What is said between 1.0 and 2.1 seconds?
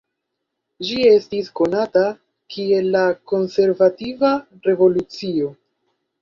estis konata